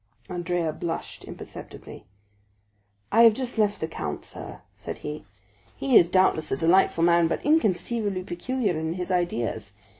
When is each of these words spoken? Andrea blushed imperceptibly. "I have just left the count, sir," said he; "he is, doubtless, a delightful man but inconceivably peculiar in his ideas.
Andrea 0.27 0.73
blushed 0.73 1.25
imperceptibly. 1.25 2.07
"I 3.11 3.21
have 3.21 3.35
just 3.35 3.59
left 3.59 3.79
the 3.81 3.87
count, 3.87 4.25
sir," 4.25 4.61
said 4.75 4.97
he; 5.05 5.25
"he 5.75 5.95
is, 5.95 6.09
doubtless, 6.09 6.51
a 6.51 6.57
delightful 6.57 7.03
man 7.03 7.27
but 7.27 7.45
inconceivably 7.45 8.23
peculiar 8.23 8.75
in 8.79 8.93
his 8.93 9.11
ideas. 9.11 9.73